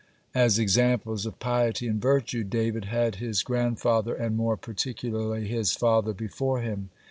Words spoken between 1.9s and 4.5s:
virtue, David had his grandfather and